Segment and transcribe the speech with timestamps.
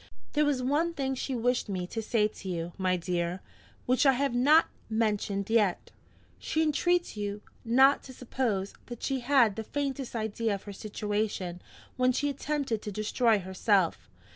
[0.33, 3.39] "There was one thing she wished me to say to you, my dear,
[3.85, 5.91] which I have not mentioned yet.
[6.39, 11.61] She entreats you not to suppose that she had the faintest idea of her situation
[11.97, 14.09] when she attempted to destroy herself.